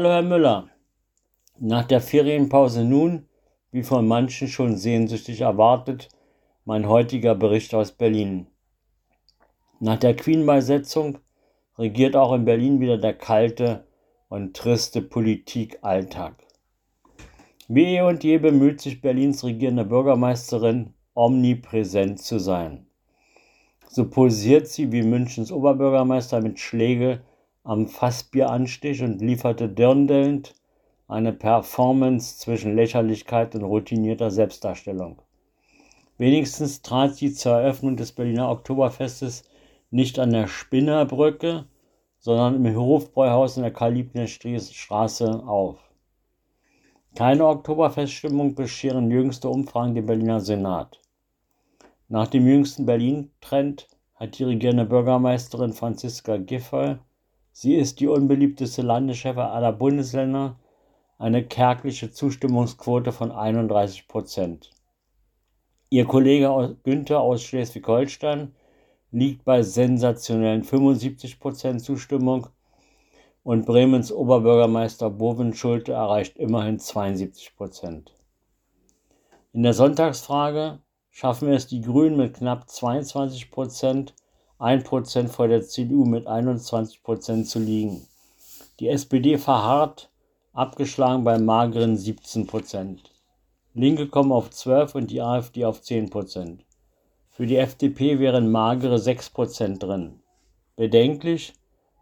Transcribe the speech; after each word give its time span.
Hallo 0.00 0.12
Herr 0.12 0.22
Müller. 0.22 0.70
Nach 1.58 1.84
der 1.84 2.00
Ferienpause 2.00 2.84
nun, 2.86 3.28
wie 3.70 3.82
von 3.82 4.08
manchen 4.08 4.48
schon 4.48 4.78
sehnsüchtig 4.78 5.42
erwartet, 5.42 6.08
mein 6.64 6.88
heutiger 6.88 7.34
Bericht 7.34 7.74
aus 7.74 7.92
Berlin. 7.92 8.46
Nach 9.78 9.98
der 9.98 10.16
Queen-Beisetzung 10.16 11.18
regiert 11.76 12.16
auch 12.16 12.32
in 12.32 12.46
Berlin 12.46 12.80
wieder 12.80 12.96
der 12.96 13.12
kalte 13.12 13.84
und 14.30 14.56
triste 14.56 15.02
Politikalltag. 15.02 16.46
Wie 17.68 17.96
eh 17.96 18.00
und 18.00 18.24
je 18.24 18.38
bemüht 18.38 18.80
sich 18.80 19.02
Berlins 19.02 19.44
regierende 19.44 19.84
Bürgermeisterin, 19.84 20.94
omnipräsent 21.12 22.20
zu 22.20 22.38
sein. 22.38 22.86
So 23.86 24.08
posiert 24.08 24.66
sie 24.66 24.92
wie 24.92 25.02
Münchens 25.02 25.52
Oberbürgermeister 25.52 26.40
mit 26.40 26.58
Schläge 26.58 27.20
am 27.62 27.86
Fassbieranstich 27.86 29.02
und 29.02 29.20
lieferte 29.20 29.68
dirndelnd 29.68 30.54
eine 31.08 31.32
Performance 31.32 32.38
zwischen 32.38 32.76
Lächerlichkeit 32.76 33.54
und 33.54 33.64
routinierter 33.64 34.30
Selbstdarstellung. 34.30 35.20
Wenigstens 36.18 36.82
trat 36.82 37.16
sie 37.16 37.32
zur 37.32 37.52
Eröffnung 37.52 37.96
des 37.96 38.12
Berliner 38.12 38.50
Oktoberfestes 38.50 39.44
nicht 39.90 40.18
an 40.18 40.30
der 40.30 40.46
Spinnerbrücke, 40.46 41.64
sondern 42.18 42.64
im 42.64 42.76
Hofbräuhaus 42.76 43.56
in 43.56 43.62
der 43.62 43.72
Karl-Liebknecht-Straße 43.72 45.42
auf. 45.46 45.78
Keine 47.14 47.46
Oktoberfeststimmung 47.46 48.54
bescheren 48.54 49.10
jüngste 49.10 49.48
Umfragen 49.48 49.94
dem 49.94 50.06
Berliner 50.06 50.40
Senat. 50.40 51.00
Nach 52.08 52.28
dem 52.28 52.46
jüngsten 52.46 52.86
Berlin-Trend 52.86 53.88
hat 54.14 54.38
die 54.38 54.44
regierende 54.44 54.84
Bürgermeisterin 54.84 55.72
Franziska 55.72 56.36
Giffey, 56.36 56.98
sie 57.52 57.74
ist 57.74 58.00
die 58.00 58.08
unbeliebteste 58.08 58.82
Landeschefin 58.82 59.42
aller 59.42 59.72
Bundesländer, 59.72 60.56
eine 61.18 61.44
kärgliche 61.44 62.10
Zustimmungsquote 62.10 63.12
von 63.12 63.30
31 63.30 64.08
Prozent. 64.08 64.70
Ihr 65.90 66.06
Kollege 66.06 66.76
Günther 66.82 67.20
aus 67.20 67.42
Schleswig-Holstein 67.42 68.54
liegt 69.10 69.44
bei 69.44 69.62
sensationellen 69.62 70.62
75 70.62 71.40
Prozent 71.40 71.82
Zustimmung 71.82 72.46
und 73.42 73.66
Bremens 73.66 74.12
Oberbürgermeister 74.12 75.10
Boven 75.10 75.54
Schulte 75.54 75.92
erreicht 75.92 76.36
immerhin 76.36 76.78
72 76.78 77.56
Prozent. 77.56 78.14
In 79.52 79.62
der 79.64 79.74
Sonntagsfrage 79.74 80.78
schaffen 81.10 81.48
es 81.48 81.66
die 81.66 81.80
Grünen 81.80 82.16
mit 82.16 82.34
knapp 82.34 82.70
22 82.70 83.50
Prozent, 83.50 84.14
1 84.60 84.84
Prozent 84.84 85.30
vor 85.30 85.48
der 85.48 85.62
CDU 85.62 86.04
mit 86.04 86.26
21 86.26 87.02
Prozent 87.02 87.48
zu 87.48 87.58
liegen. 87.58 88.06
Die 88.78 88.88
SPD 88.88 89.38
verharrt, 89.38 90.10
abgeschlagen 90.52 91.24
bei 91.24 91.38
mageren 91.38 91.96
17 91.96 92.46
Prozent. 92.46 93.10
Linke 93.72 94.06
kommen 94.06 94.32
auf 94.32 94.50
12 94.50 94.96
und 94.96 95.10
die 95.10 95.22
AfD 95.22 95.64
auf 95.64 95.80
10 95.80 96.10
Prozent. 96.10 96.66
Für 97.30 97.46
die 97.46 97.56
FDP 97.56 98.18
wären 98.18 98.50
magere 98.50 98.98
6 98.98 99.30
Prozent 99.30 99.82
drin. 99.82 100.20
Bedenklich, 100.76 101.54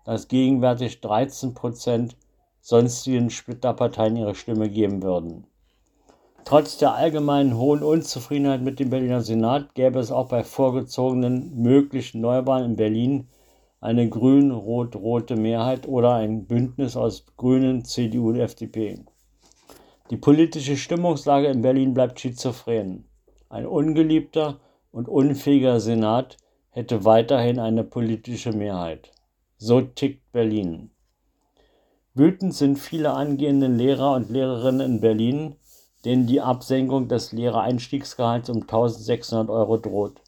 dass 0.05 0.27
gegenwärtig 0.27 1.01
13 1.01 1.55
Prozent 1.55 2.17
sonstigen 2.61 3.31
Splitterparteien 3.31 4.17
ihre 4.17 4.35
Stimme 4.35 4.69
geben 4.69 5.05
würden. 5.05 5.47
Trotz 6.45 6.79
der 6.79 6.95
allgemeinen 6.95 7.57
hohen 7.57 7.83
Unzufriedenheit 7.83 8.63
mit 8.63 8.81
dem 8.81 8.91
Berliner 8.91 9.21
Senat 9.21 9.75
gäbe 9.75 9.99
es 9.99 10.11
auch 10.11 10.29
bei 10.29 10.45
vorgezogenen 10.45 11.61
möglichen 11.61 12.21
Neuwahlen 12.21 12.71
in 12.71 12.77
Berlin 12.77 13.29
eine 13.81 14.09
grün-rot-rote 14.09 15.37
Mehrheit 15.37 15.87
oder 15.87 16.15
ein 16.15 16.47
Bündnis 16.47 16.97
aus 16.97 17.27
Grünen, 17.37 17.85
CDU 17.85 18.31
und 18.31 18.41
FDP. 18.41 19.05
Die 20.11 20.17
politische 20.17 20.77
Stimmungslage 20.77 21.49
in 21.49 21.63
Berlin 21.63 21.95
bleibt 21.95 22.19
schizophren. 22.19 23.05
Ein 23.51 23.67
ungeliebter 23.67 24.59
und 24.91 25.09
unfähiger 25.09 25.81
Senat 25.81 26.39
hätte 26.71 27.05
weiterhin 27.05 27.59
eine 27.59 27.85
politische 27.85 28.53
Mehrheit. 28.53 29.11
So 29.59 29.81
tickt 29.81 30.33
Berlin. 30.33 30.91
Wütend 32.15 32.55
sind 32.55 32.79
viele 32.79 33.13
angehende 33.13 33.69
Lehrer 33.69 34.15
und 34.15 34.31
Lehrerinnen 34.31 34.95
in 34.95 35.01
Berlin, 35.01 35.57
denen 36.09 36.27
die 36.27 36.41
Absenkung 36.41 37.07
des 37.07 37.33
Lehrereinstiegsgehalts 37.33 38.49
um 38.49 38.63
1600 38.63 39.51
Euro 39.51 39.77
droht. 39.77 40.23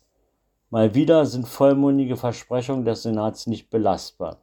Mal 0.69 0.95
wieder 0.95 1.25
sind 1.25 1.49
vollmundige 1.49 2.19
Versprechungen 2.19 2.85
des 2.85 3.05
Senats 3.05 3.47
nicht 3.47 3.71
belastbar. 3.71 4.43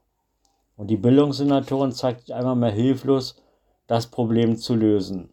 Und 0.77 0.87
die 0.87 0.97
Bildungssenatorin 0.97 1.91
zeigt 1.91 2.21
sich 2.21 2.33
einmal 2.33 2.55
mehr 2.55 2.71
hilflos 2.71 3.39
das 3.85 4.07
Problem 4.07 4.57
zu 4.57 4.73
lösen. 4.73 5.29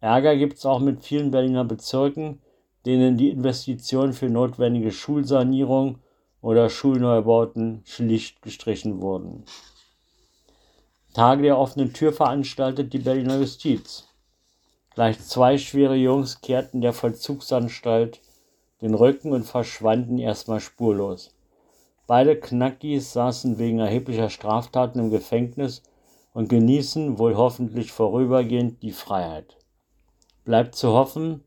Ärger 0.00 0.34
gibt 0.34 0.58
es 0.58 0.66
auch 0.66 0.80
mit 0.80 1.04
vielen 1.04 1.30
Berliner 1.30 1.64
Bezirken, 1.64 2.42
denen 2.84 3.16
die 3.16 3.30
Investitionen 3.30 4.14
für 4.14 4.28
notwendige 4.28 4.90
Schulsanierung 4.90 6.00
oder 6.40 6.68
Schulneubauten 6.68 7.82
schlicht 7.84 8.42
gestrichen 8.42 9.00
wurden. 9.00 9.44
Tage 11.14 11.42
der 11.42 11.58
offenen 11.58 11.92
Tür 11.92 12.12
veranstaltet 12.12 12.92
die 12.92 12.98
Berliner 12.98 13.38
Justiz. 13.38 14.08
Gleich 14.94 15.18
zwei 15.20 15.56
schwere 15.58 15.96
Jungs 15.96 16.40
kehrten 16.40 16.80
der 16.80 16.92
Vollzugsanstalt 16.92 18.20
den 18.82 18.94
Rücken 18.94 19.32
und 19.32 19.44
verschwanden 19.44 20.18
erstmal 20.18 20.60
spurlos. 20.60 21.34
Beide 22.06 22.38
Knackis 22.38 23.12
saßen 23.12 23.58
wegen 23.58 23.78
erheblicher 23.78 24.28
Straftaten 24.28 24.98
im 24.98 25.10
Gefängnis 25.10 25.82
und 26.34 26.48
genießen 26.48 27.18
wohl 27.18 27.36
hoffentlich 27.36 27.92
vorübergehend 27.92 28.82
die 28.82 28.92
Freiheit. 28.92 29.56
Bleibt 30.44 30.74
zu 30.74 30.92
hoffen, 30.92 31.44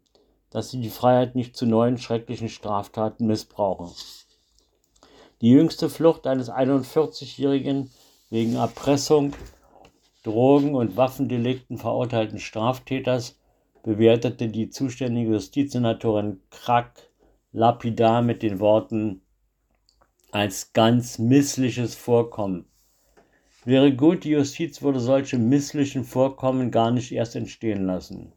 dass 0.49 0.71
sie 0.71 0.79
die 0.79 0.89
Freiheit 0.89 1.35
nicht 1.35 1.57
zu 1.57 1.65
neuen 1.65 1.97
schrecklichen 1.97 2.49
Straftaten 2.49 3.27
missbrauchen. 3.27 3.91
Die 5.41 5.49
jüngste 5.49 5.89
Flucht 5.89 6.27
eines 6.27 6.49
41-jährigen 6.49 7.91
wegen 8.29 8.55
Erpressung, 8.55 9.33
Drogen- 10.25 10.73
und 10.73 10.97
Waffendelikten 10.97 11.77
verurteilten 11.77 12.39
Straftäters 12.39 13.39
bewertete 13.83 14.47
die 14.47 14.71
zuständige 14.71 15.33
Justizsenatorin 15.33 16.41
Krack 16.49 17.11
lapidar 17.51 18.23
mit 18.23 18.41
den 18.41 18.59
Worten 18.59 19.21
als 20.31 20.73
ganz 20.73 21.19
missliches 21.19 21.93
Vorkommen. 21.93 22.65
Wäre 23.65 23.95
gut, 23.95 24.23
die 24.23 24.31
Justiz 24.31 24.81
würde 24.81 24.99
solche 24.99 25.37
misslichen 25.37 26.03
Vorkommen 26.03 26.71
gar 26.71 26.89
nicht 26.89 27.11
erst 27.11 27.35
entstehen 27.35 27.85
lassen. 27.85 28.33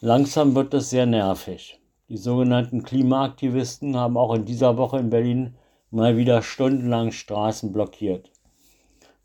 Langsam 0.00 0.54
wird 0.54 0.72
es 0.72 0.88
sehr 0.88 1.04
nervig. 1.04 1.78
Die 2.08 2.16
sogenannten 2.16 2.84
Klimaaktivisten 2.84 3.94
haben 3.98 4.16
auch 4.16 4.32
in 4.32 4.46
dieser 4.46 4.78
Woche 4.78 4.98
in 4.98 5.10
Berlin 5.10 5.56
mal 5.90 6.16
wieder 6.16 6.40
stundenlang 6.40 7.12
Straßen 7.12 7.70
blockiert. 7.70 8.32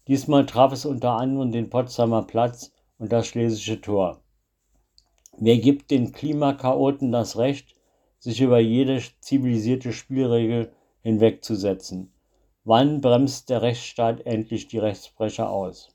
Diesmal 0.08 0.46
traf 0.46 0.72
es 0.72 0.86
unter 0.86 1.14
anderem 1.14 1.52
den 1.52 1.70
Potsdamer 1.70 2.24
Platz 2.24 2.72
und 3.00 3.12
das 3.12 3.28
Schlesische 3.28 3.82
Tor. 3.82 4.22
Wer 5.38 5.58
gibt 5.58 5.92
den 5.92 6.12
Klimakaoten 6.12 7.12
das 7.12 7.38
Recht, 7.38 7.76
sich 8.20 8.40
über 8.40 8.60
jede 8.60 9.02
zivilisierte 9.20 9.92
Spielregel 9.92 10.72
hinwegzusetzen? 11.02 12.14
Wann 12.64 13.02
bremst 13.02 13.50
der 13.50 13.62
Rechtsstaat 13.62 14.26
endlich 14.26 14.68
die 14.68 14.78
Rechtsbrecher 14.78 15.50
aus? 15.50 15.90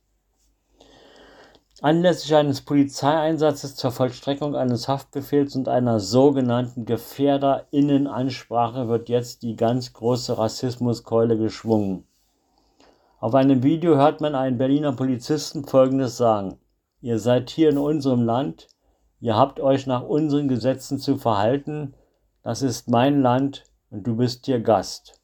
Anlässlich 1.82 2.34
eines 2.34 2.60
Polizeieinsatzes 2.60 3.74
zur 3.74 3.90
Vollstreckung 3.90 4.54
eines 4.54 4.86
Haftbefehls 4.86 5.56
und 5.56 5.68
einer 5.68 5.98
sogenannten 5.98 6.84
Gefährderinnenansprache 6.84 8.88
wird 8.88 9.08
jetzt 9.08 9.42
die 9.42 9.56
ganz 9.56 9.94
große 9.94 10.36
Rassismuskeule 10.36 11.38
geschwungen. 11.38 12.04
Auf 13.20 13.34
einem 13.34 13.62
Video 13.62 13.96
hört 13.96 14.22
man 14.22 14.34
einen 14.34 14.56
Berliner 14.56 14.92
Polizisten 14.92 15.66
Folgendes 15.66 16.16
sagen. 16.16 16.56
Ihr 17.02 17.18
seid 17.18 17.50
hier 17.50 17.68
in 17.68 17.76
unserem 17.76 18.22
Land, 18.22 18.68
ihr 19.20 19.36
habt 19.36 19.60
euch 19.60 19.86
nach 19.86 20.02
unseren 20.02 20.48
Gesetzen 20.48 20.98
zu 20.98 21.18
verhalten, 21.18 21.92
das 22.42 22.62
ist 22.62 22.88
mein 22.88 23.20
Land 23.20 23.64
und 23.90 24.06
du 24.06 24.16
bist 24.16 24.46
hier 24.46 24.58
Gast. 24.58 25.20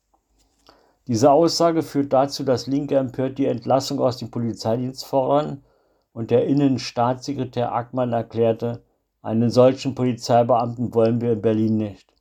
Diese 1.06 1.30
Aussage 1.32 1.82
führt 1.82 2.12
dazu, 2.12 2.44
dass 2.44 2.66
Linke 2.66 2.98
empört 2.98 3.38
die 3.38 3.46
Entlassung 3.46 3.98
aus 3.98 4.18
dem 4.18 4.30
Polizeidienst 4.30 5.06
fordern 5.06 5.64
und 6.12 6.30
der 6.30 6.44
Innenstaatssekretär 6.44 7.72
Ackmann 7.72 8.12
erklärte, 8.12 8.82
einen 9.22 9.48
solchen 9.48 9.94
Polizeibeamten 9.94 10.92
wollen 10.92 11.22
wir 11.22 11.32
in 11.32 11.40
Berlin 11.40 11.78
nicht. 11.78 12.12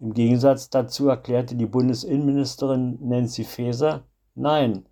Im 0.00 0.14
Gegensatz 0.14 0.68
dazu 0.68 1.08
erklärte 1.08 1.54
die 1.54 1.66
Bundesinnenministerin 1.66 2.98
Nancy 3.00 3.44
Faeser, 3.44 4.02
nein, 4.34 4.84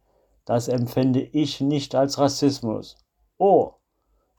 das 0.44 0.68
empfände 0.68 1.20
ich 1.20 1.60
nicht 1.60 1.94
als 1.94 2.18
Rassismus. 2.18 2.96
Oh, 3.38 3.72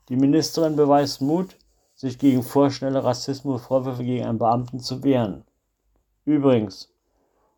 die 0.09 0.15
Ministerin 0.15 0.75
beweist 0.75 1.21
Mut, 1.21 1.57
sich 1.95 2.19
gegen 2.19 2.43
vorschnelle 2.43 3.03
Rassismusvorwürfe 3.03 4.03
gegen 4.03 4.25
einen 4.25 4.37
Beamten 4.37 4.79
zu 4.79 5.03
wehren. 5.03 5.45
Übrigens, 6.25 6.93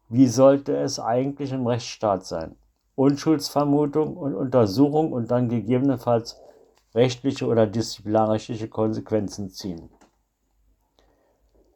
wie 0.09 0.27
sollte 0.27 0.77
es 0.77 0.99
eigentlich 0.99 1.51
im 1.51 1.67
Rechtsstaat 1.67 2.25
sein? 2.25 2.55
Unschuldsvermutung 2.95 4.15
und 4.15 4.35
Untersuchung 4.35 5.11
und 5.11 5.29
dann 5.29 5.49
gegebenenfalls 5.49 6.39
rechtliche 6.95 7.45
oder 7.45 7.67
disziplinarische 7.67 8.67
Konsequenzen 8.69 9.49
ziehen. 9.49 9.89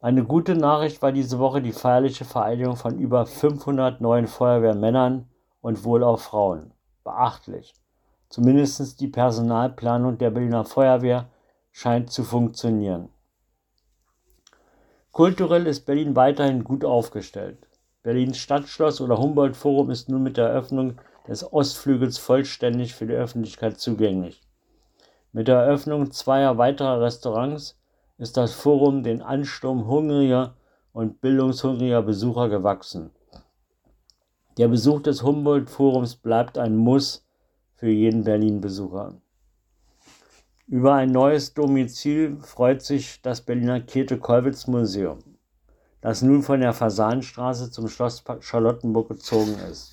Eine 0.00 0.24
gute 0.24 0.56
Nachricht 0.56 1.00
war 1.00 1.12
diese 1.12 1.38
Woche 1.38 1.62
die 1.62 1.72
feierliche 1.72 2.24
Vereidigung 2.24 2.76
von 2.76 2.98
über 2.98 3.24
500 3.24 4.00
neuen 4.00 4.26
Feuerwehrmännern 4.26 5.28
und 5.62 5.84
wohl 5.84 6.04
auch 6.04 6.20
Frauen. 6.20 6.72
Beachtlich. 7.04 7.74
Zumindest 8.28 9.00
die 9.00 9.08
Personalplanung 9.08 10.18
der 10.18 10.30
Berliner 10.30 10.66
Feuerwehr 10.66 11.30
scheint 11.70 12.10
zu 12.10 12.24
funktionieren. 12.24 13.08
Kulturell 15.12 15.66
ist 15.66 15.86
Berlin 15.86 16.16
weiterhin 16.16 16.64
gut 16.64 16.84
aufgestellt. 16.84 17.66
Berlins 18.02 18.38
Stadtschloss 18.38 19.00
oder 19.00 19.18
Humboldt 19.18 19.56
Forum 19.56 19.90
ist 19.90 20.08
nun 20.08 20.22
mit 20.22 20.36
der 20.36 20.48
Eröffnung 20.48 20.98
des 21.28 21.52
Ostflügels 21.52 22.18
vollständig 22.18 22.94
für 22.94 23.06
die 23.06 23.14
Öffentlichkeit 23.14 23.78
zugänglich. 23.78 24.42
Mit 25.32 25.48
der 25.48 25.60
Eröffnung 25.60 26.10
zweier 26.10 26.58
weiterer 26.58 27.00
Restaurants 27.00 27.78
ist 28.18 28.36
das 28.36 28.52
Forum 28.52 29.02
den 29.02 29.22
Ansturm 29.22 29.86
hungriger 29.86 30.54
und 30.92 31.20
bildungshungriger 31.20 32.02
Besucher 32.02 32.48
gewachsen. 32.48 33.10
Der 34.58 34.68
Besuch 34.68 35.00
des 35.00 35.22
Humboldt-Forums 35.22 36.16
bleibt 36.16 36.58
ein 36.58 36.76
Muss 36.76 37.24
für 37.74 37.88
jeden 37.88 38.24
Berlin-Besucher. 38.24 39.14
Über 40.66 40.92
ein 40.92 41.10
neues 41.10 41.54
Domizil 41.54 42.36
freut 42.42 42.82
sich 42.82 43.22
das 43.22 43.40
Berliner 43.40 43.80
Käthe-Kollwitz-Museum, 43.80 45.20
das 46.02 46.20
nun 46.20 46.42
von 46.42 46.60
der 46.60 46.74
Fasanstraße 46.74 47.70
zum 47.70 47.88
Schloss 47.88 48.22
Charlottenburg 48.40 49.08
gezogen 49.08 49.56
ist. 49.70 49.92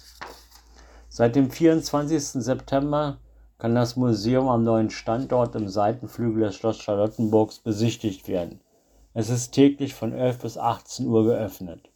Seit 1.08 1.38
dem 1.38 1.50
24. 1.50 2.22
September 2.44 3.18
kann 3.60 3.76
das 3.76 3.96
Museum 3.96 4.50
am 4.50 4.66
neuen 4.66 4.90
Standort 4.90 5.56
im 5.56 5.70
Seitenflügel 5.70 6.44
des 6.44 6.56
Schloss 6.56 6.80
Charlottenburgs 6.80 7.60
besichtigt 7.60 8.28
werden. 8.28 8.60
Es 9.14 9.30
ist 9.30 9.52
täglich 9.52 9.94
von 9.94 10.12
11 10.12 10.40
bis 10.40 10.58
18 10.58 11.08
Uhr 11.08 11.24
geöffnet. 11.24 11.89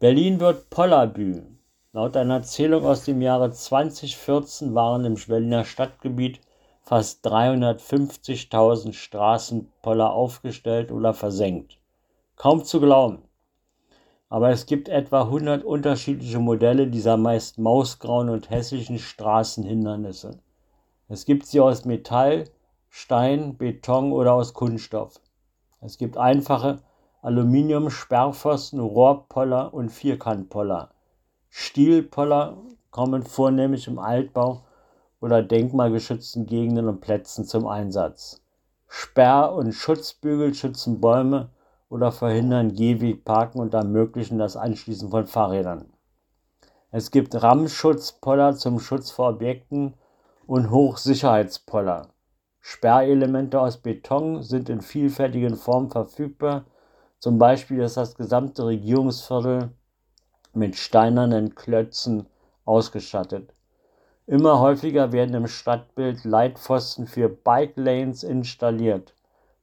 Berlin 0.00 0.40
wird 0.40 0.70
Pollerbü. 0.70 1.42
Laut 1.92 2.16
einer 2.16 2.42
Zählung 2.42 2.86
aus 2.86 3.04
dem 3.04 3.20
Jahre 3.20 3.50
2014 3.50 4.74
waren 4.74 5.04
im 5.04 5.16
Berliner 5.16 5.66
Stadtgebiet 5.66 6.40
fast 6.80 7.26
350.000 7.26 8.94
Straßenpoller 8.94 10.10
aufgestellt 10.10 10.90
oder 10.90 11.12
versenkt. 11.12 11.76
Kaum 12.36 12.64
zu 12.64 12.80
glauben. 12.80 13.24
Aber 14.30 14.48
es 14.48 14.64
gibt 14.64 14.88
etwa 14.88 15.24
100 15.24 15.64
unterschiedliche 15.64 16.38
Modelle 16.38 16.86
dieser 16.86 17.18
meist 17.18 17.58
mausgrauen 17.58 18.30
und 18.30 18.48
hässlichen 18.48 18.98
Straßenhindernisse. 18.98 20.38
Es 21.08 21.26
gibt 21.26 21.44
sie 21.44 21.60
aus 21.60 21.84
Metall, 21.84 22.44
Stein, 22.88 23.58
Beton 23.58 24.12
oder 24.12 24.32
aus 24.32 24.54
Kunststoff. 24.54 25.20
Es 25.82 25.98
gibt 25.98 26.16
einfache 26.16 26.78
Aluminium-Sperrpfosten, 27.22 28.80
Rohrpoller 28.80 29.74
und 29.74 29.90
Vierkantpoller. 29.90 30.90
Stielpoller 31.48 32.56
kommen 32.90 33.22
vornehmlich 33.22 33.86
im 33.88 33.98
Altbau 33.98 34.62
oder 35.20 35.42
denkmalgeschützten 35.42 36.46
Gegenden 36.46 36.88
und 36.88 37.00
Plätzen 37.00 37.44
zum 37.44 37.66
Einsatz. 37.66 38.40
Sperr- 38.88 39.54
und 39.54 39.72
Schutzbügel 39.72 40.54
schützen 40.54 41.00
Bäume 41.00 41.50
oder 41.90 42.10
verhindern 42.10 42.72
Gehwegparken 42.72 43.60
und 43.60 43.74
ermöglichen 43.74 44.38
das 44.38 44.56
Anschließen 44.56 45.10
von 45.10 45.26
Fahrrädern. 45.26 45.92
Es 46.90 47.10
gibt 47.10 47.40
Rammschutzpoller 47.40 48.56
zum 48.56 48.80
Schutz 48.80 49.10
vor 49.10 49.30
Objekten 49.30 49.94
und 50.46 50.70
Hochsicherheitspoller. 50.70 52.08
Sperrelemente 52.60 53.60
aus 53.60 53.76
Beton 53.76 54.42
sind 54.42 54.68
in 54.68 54.80
vielfältigen 54.80 55.54
Formen 55.56 55.90
verfügbar. 55.90 56.64
Zum 57.20 57.36
Beispiel 57.36 57.80
ist 57.80 57.98
das 57.98 58.14
gesamte 58.14 58.64
Regierungsviertel 58.64 59.70
mit 60.54 60.76
steinernen 60.76 61.54
Klötzen 61.54 62.26
ausgestattet. 62.64 63.52
Immer 64.26 64.60
häufiger 64.60 65.12
werden 65.12 65.34
im 65.34 65.46
Stadtbild 65.46 66.24
Leitpfosten 66.24 67.06
für 67.06 67.28
Bike 67.28 67.76
Lanes 67.76 68.22
installiert. 68.22 69.14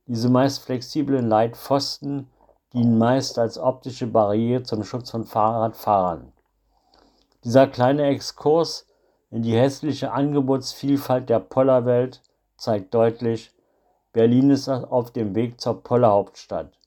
Diese 0.06 0.30
meist 0.30 0.60
flexiblen 0.64 1.28
Leitpfosten 1.28 2.28
dienen 2.74 3.00
meist 3.00 3.40
als 3.40 3.58
optische 3.58 4.06
Barriere 4.06 4.62
zum 4.62 4.84
Schutz 4.84 5.10
von 5.10 5.24
Fahrradfahrern. 5.24 6.32
Dieser 7.44 7.66
kleine 7.66 8.06
Exkurs 8.06 8.86
in 9.32 9.42
die 9.42 9.56
hässliche 9.58 10.12
Angebotsvielfalt 10.12 11.28
der 11.28 11.40
Pollerwelt 11.40 12.22
zeigt 12.56 12.94
deutlich, 12.94 13.52
Berlin 14.14 14.52
ist 14.52 14.70
auf 14.70 15.10
dem 15.10 15.34
Weg 15.34 15.60
zur 15.60 15.82
Pollerhauptstadt. 15.82 16.78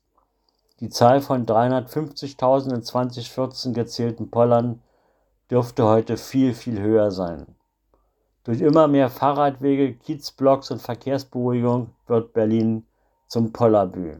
Die 0.80 0.88
Zahl 0.88 1.20
von 1.20 1.44
350.000 1.44 2.74
in 2.74 2.82
2014 2.82 3.74
gezählten 3.74 4.30
Pollern 4.30 4.82
dürfte 5.50 5.84
heute 5.84 6.16
viel, 6.16 6.54
viel 6.54 6.80
höher 6.80 7.10
sein. 7.10 7.46
Durch 8.44 8.62
immer 8.62 8.88
mehr 8.88 9.10
Fahrradwege, 9.10 9.92
Kiezblocks 9.92 10.70
und 10.70 10.80
Verkehrsberuhigung 10.80 11.90
wird 12.06 12.32
Berlin 12.32 12.86
zum 13.26 13.52
Pollerbü. 13.52 14.16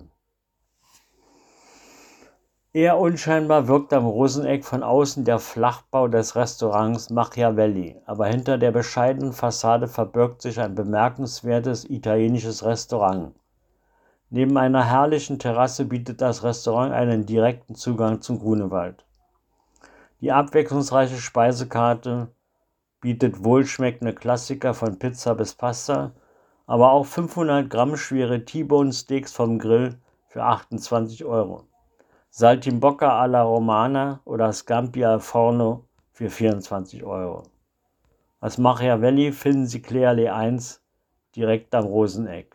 Eher 2.75 2.99
unscheinbar 2.99 3.67
wirkt 3.67 3.95
am 3.95 4.05
Roseneck 4.05 4.65
von 4.67 4.83
außen 4.83 5.25
der 5.25 5.39
Flachbau 5.39 6.09
des 6.09 6.37
Restaurants 6.37 7.09
Machiavelli, 7.09 8.01
aber 8.05 8.27
hinter 8.27 8.59
der 8.59 8.71
bescheidenen 8.71 9.33
Fassade 9.33 9.89
verbirgt 9.89 10.43
sich 10.43 10.61
ein 10.61 10.75
bemerkenswertes 10.75 11.89
italienisches 11.89 12.65
Restaurant. 12.65 13.35
Neben 14.31 14.57
einer 14.57 14.85
herrlichen 14.85 15.39
Terrasse 15.39 15.85
bietet 15.85 16.21
das 16.21 16.43
Restaurant 16.43 16.93
einen 16.93 17.27
direkten 17.27 17.75
Zugang 17.75 18.23
zum 18.23 18.39
Grunewald. 18.39 19.05
Die 20.21 20.33
abwechslungsreiche 20.33 21.17
Speisekarte 21.17 22.29
bietet 23.01 23.45
wohlschmeckende 23.45 24.15
Klassiker 24.15 24.75
von 24.75 24.99
Pizza 24.99 25.35
bis 25.35 25.55
Pasta 25.55 26.13
aber 26.71 26.93
auch 26.93 27.05
500 27.05 27.69
Gramm 27.69 27.97
schwere 27.97 28.45
T-Bone 28.45 28.93
Steaks 28.93 29.33
vom 29.33 29.59
Grill 29.59 29.99
für 30.29 30.45
28 30.45 31.25
Euro. 31.25 31.65
Saltimbocca 32.29 33.21
alla 33.21 33.43
Romana 33.43 34.21
oder 34.25 34.53
Scampi 34.53 35.05
al 35.05 35.19
Forno 35.19 35.89
für 36.13 36.31
24 36.31 37.03
Euro. 37.03 37.43
Als 38.39 38.57
Machiavelli 38.57 39.33
finden 39.33 39.67
Sie 39.67 39.83
Clearly 39.83 40.29
1 40.29 40.81
direkt 41.35 41.75
am 41.75 41.87
Roseneck. 41.87 42.55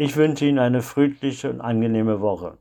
Ich 0.00 0.16
wünsche 0.16 0.46
Ihnen 0.46 0.60
eine 0.60 0.80
friedliche 0.80 1.50
und 1.50 1.60
angenehme 1.60 2.20
Woche. 2.20 2.56